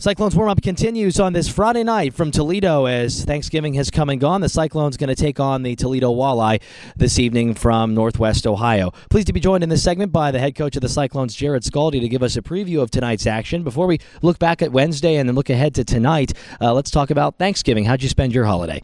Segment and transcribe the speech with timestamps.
[0.00, 4.20] Cyclones warm up continues on this Friday night from Toledo as Thanksgiving has come and
[4.20, 4.40] gone.
[4.40, 6.62] The Cyclones going to take on the Toledo Walleye
[6.94, 8.92] this evening from Northwest Ohio.
[9.10, 11.68] Pleased to be joined in this segment by the head coach of the Cyclones, Jarrod
[11.68, 13.64] Skalde, to give us a preview of tonight's action.
[13.64, 17.10] Before we look back at Wednesday and then look ahead to tonight, uh, let's talk
[17.10, 17.84] about Thanksgiving.
[17.84, 18.82] How'd you spend your holiday?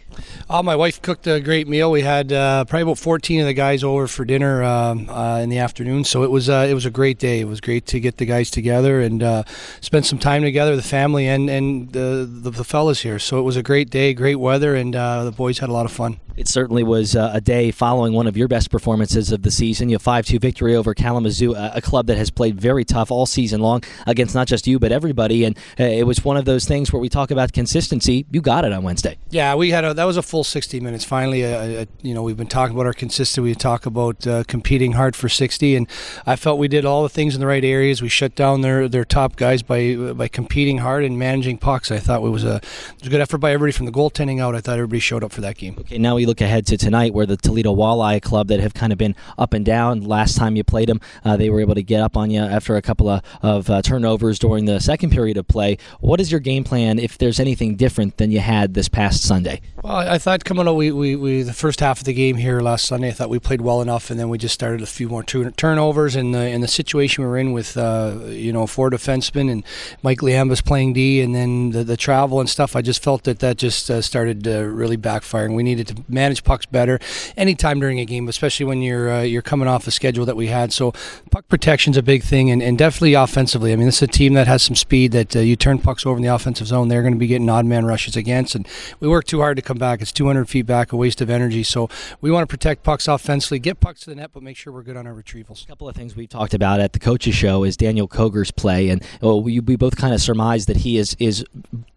[0.50, 1.92] Oh, my wife cooked a great meal.
[1.92, 5.48] We had uh, probably about 14 of the guys over for dinner um, uh, in
[5.48, 7.38] the afternoon, so it was uh, it was a great day.
[7.38, 9.44] It was great to get the guys together and uh,
[9.80, 13.18] spend some time together, the family and and the, the, the fellas here.
[13.18, 15.86] So it was a great day, great weather, and uh, the boys had a lot
[15.86, 16.20] of fun.
[16.36, 19.88] It certainly was uh, a day following one of your best performances of the season.
[19.88, 23.26] Your 5 2 victory over Kalamazoo, a, a, club that has played very tough all
[23.26, 25.44] season long against not just you, but everybody.
[25.44, 28.26] And uh, it was one of those things where we talk about consistency.
[28.32, 29.16] You got it on Wednesday.
[29.30, 31.04] Yeah, we had a, that was a full 60 minutes.
[31.04, 33.40] Finally, uh, uh you know, we've been talking about our consistency.
[33.40, 35.88] We talk about uh, competing hard for 60, and
[36.26, 38.02] I felt we did all the things in the right areas.
[38.02, 41.90] We shut down their, their top guys by by competing hard and managing pucks.
[41.90, 44.40] I thought it was a, it was a good effort by everybody from the goaltending
[44.40, 44.54] out.
[44.54, 45.76] I thought everybody showed up for that game.
[45.78, 48.92] Okay, now we look ahead to tonight where the Toledo Walleye Club that have kind
[48.92, 50.02] of been up and down.
[50.02, 52.76] Last time you played them, uh, they were able to get up on you after
[52.76, 55.78] a couple of, of uh, turnovers during the second period of play.
[56.00, 59.60] What is your game plan if there's anything different than you had this past Sunday?
[59.82, 62.60] Well, I thought coming out, we, we, we the first half of the game here
[62.60, 65.08] last Sunday, I thought we played well enough, and then we just started a few
[65.08, 66.16] more turnovers.
[66.16, 69.64] And the in the situation we are in with uh, you know four defensemen and
[70.02, 73.40] Mike Liambas playing D, and then the, the travel and stuff, I just felt that
[73.40, 75.54] that just uh, started really backfiring.
[75.54, 76.98] We needed to manage pucks better
[77.36, 80.46] anytime during a game, especially when you're uh, you're coming off a schedule that we
[80.46, 80.72] had.
[80.72, 80.92] So
[81.30, 83.72] puck protection's a big thing, and, and definitely offensively.
[83.72, 85.12] I mean, this is a team that has some speed.
[85.12, 87.48] That uh, you turn pucks over in the offensive zone, they're going to be getting
[87.50, 88.66] odd man rushes against, and
[89.00, 90.00] we work too hard to come back.
[90.00, 91.62] It's 200 feet back, a waste of energy.
[91.62, 91.88] So
[92.20, 94.82] we want to protect pucks offensively, get pucks to the net, but make sure we're
[94.82, 95.64] good on our retrievals.
[95.64, 98.88] A couple of things we've talked about at the coaches show is Daniel Koger's play,
[98.88, 101.44] and well, we, we both kind of surmised that he is is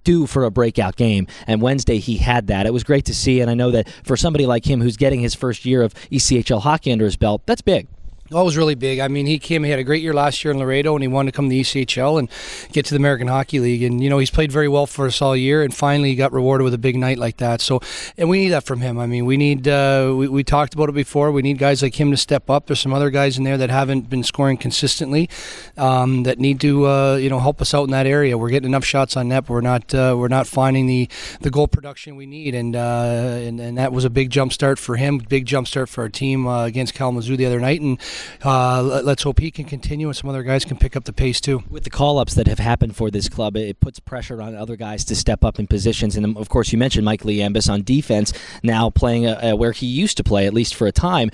[0.08, 1.28] due for a breakout game.
[1.48, 2.66] And Wednesday he had that.
[2.66, 5.20] It was great to see, and I know that for somebody like him who's getting
[5.20, 7.88] his first year of ECHL hockey under his belt, that's big.
[8.30, 9.00] Oh, it was really big.
[9.00, 11.08] I mean, he came, he had a great year last year in Laredo, and he
[11.08, 12.30] wanted to come to the ECHL and
[12.74, 13.84] get to the American Hockey League.
[13.84, 16.34] And, you know, he's played very well for us all year, and finally he got
[16.34, 17.62] rewarded with a big night like that.
[17.62, 17.80] So,
[18.18, 19.00] and we need that from him.
[19.00, 21.98] I mean, we need, uh, we, we talked about it before, we need guys like
[21.98, 22.66] him to step up.
[22.66, 25.30] There's some other guys in there that haven't been scoring consistently
[25.78, 28.38] um, that need to, uh, you know, help us out in that area.
[28.38, 31.08] We're getting enough shots on net, but we're not, uh, we're not finding the,
[31.40, 32.56] the goal production we need.
[32.56, 35.88] And, uh, and, and that was a big jump start for him, big jump start
[35.88, 37.80] for our team uh, against Kalamazoo the other night.
[37.80, 37.98] And,
[38.44, 41.42] uh, let's hope he can continue and some other guys can pick up the pace
[41.42, 41.64] too.
[41.70, 44.76] With the call ups that have happened for this club, it puts pressure on other
[44.76, 46.16] guys to step up in positions.
[46.16, 48.34] And um, of course, you mentioned Mike Liambas on defense,
[48.64, 51.30] now playing a, a, where he used to play, at least for a time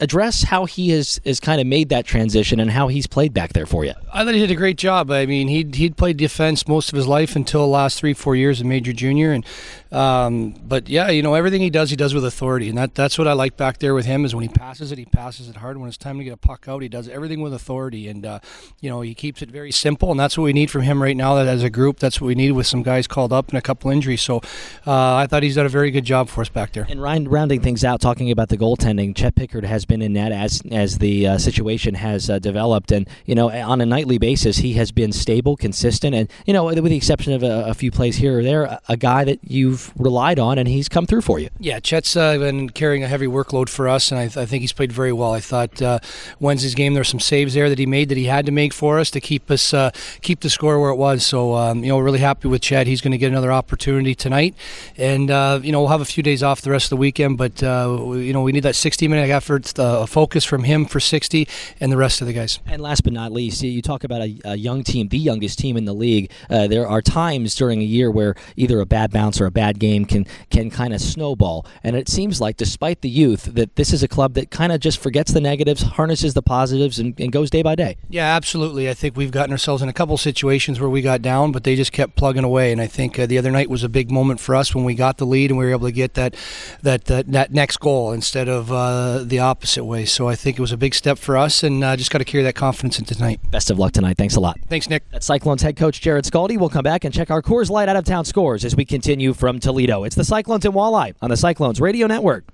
[0.00, 3.52] address how he has, has kind of made that transition and how he's played back
[3.52, 3.94] there for you.
[4.12, 5.10] I thought he did a great job.
[5.10, 8.36] I mean, he'd, he'd played defense most of his life until the last three, four
[8.36, 9.32] years in major junior.
[9.32, 9.44] And
[9.90, 12.68] um, But yeah, you know, everything he does, he does with authority.
[12.68, 14.98] And that, that's what I like back there with him is when he passes it,
[14.98, 15.78] he passes it hard.
[15.78, 18.08] When it's time to get a puck out, he does everything with authority.
[18.08, 18.40] And, uh,
[18.80, 20.10] you know, he keeps it very simple.
[20.10, 21.98] And that's what we need from him right now that as a group.
[21.98, 24.22] That's what we need with some guys called up and a couple injuries.
[24.22, 24.38] So
[24.86, 26.86] uh, I thought he's done a very good job for us back there.
[26.88, 30.30] And Ryan, rounding things out, talking about the goaltending, Chet Pickard has been in net
[30.30, 32.92] as as the uh, situation has uh, developed.
[32.92, 36.66] And you know, on a nightly basis, he has been stable, consistent, and you know,
[36.66, 39.38] with the exception of a, a few plays here or there, a, a, guy that
[39.42, 41.48] you've relied on, and he's come through for you.
[41.58, 44.72] Yeah, Chet's uh, been carrying a heavy workload for us, and I, I think he's
[44.72, 45.32] played very well.
[45.32, 46.00] I thought uh,
[46.40, 48.72] Wednesday's game there were some saves there that he made that he had to make
[48.72, 51.24] for us to keep us uh, keep the score where it was.
[51.24, 52.86] So um, you know, really happy with Chet.
[52.86, 54.54] He's going to get another opportunity tonight,
[54.96, 55.28] and
[55.64, 58.32] you know, we'll have a few days off the rest of the weekend, but you
[58.32, 61.48] know, we need that 60 minute effort, focus from him for 60
[61.80, 62.58] and the rest of the guys.
[62.66, 65.76] And last but not least, you talk about a, a young team, the youngest team
[65.76, 66.30] in the league.
[66.50, 69.78] Uh, there are times during a year where either a bad bounce or a bad
[69.78, 71.66] game can can kind of snowball.
[71.82, 74.80] And it seems like, despite the youth, that this is a club that kind of
[74.80, 77.96] just forgets the negatives, harnesses the positives, and, and goes day by day.
[78.08, 78.88] Yeah, absolutely.
[78.88, 81.76] I think we've gotten ourselves in a couple situations where we got down, but they
[81.76, 82.72] just kept plugging away.
[82.72, 84.94] And I think uh, the other night was a big moment for us when we
[84.94, 86.36] got the lead and we were able to get that
[86.82, 89.38] that that, that next goal instead of uh, the
[89.68, 90.06] opposite way.
[90.06, 92.24] So I think it was a big step for us, and uh, just got to
[92.24, 93.38] carry that confidence into tonight.
[93.50, 94.16] Best of luck tonight.
[94.16, 94.58] Thanks a lot.
[94.68, 95.02] Thanks, Nick.
[95.10, 96.58] That's Cyclones head coach Jarrod Skalde.
[96.58, 99.34] We'll come back and check our Coors Light out of town scores as we continue
[99.34, 100.04] from Toledo.
[100.04, 102.48] It's the Cyclones and Walleye on the Cyclones Radio Network.